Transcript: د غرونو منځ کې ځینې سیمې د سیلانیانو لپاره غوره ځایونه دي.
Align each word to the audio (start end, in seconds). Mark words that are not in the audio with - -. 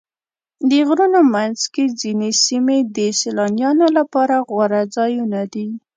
د 0.69 0.71
غرونو 0.87 1.19
منځ 1.35 1.59
کې 1.73 1.83
ځینې 2.01 2.29
سیمې 2.45 2.77
د 2.95 2.97
سیلانیانو 3.21 3.87
لپاره 3.97 4.35
غوره 4.49 4.81
ځایونه 4.95 5.39
دي. 5.53 5.67